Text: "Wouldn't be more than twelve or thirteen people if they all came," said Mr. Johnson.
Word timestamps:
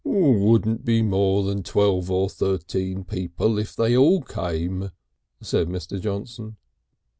"Wouldn't 0.03 0.83
be 0.83 1.03
more 1.03 1.43
than 1.43 1.61
twelve 1.61 2.09
or 2.09 2.27
thirteen 2.27 3.03
people 3.03 3.59
if 3.59 3.75
they 3.75 3.95
all 3.95 4.23
came," 4.23 4.89
said 5.41 5.67
Mr. 5.67 6.01
Johnson. 6.01 6.57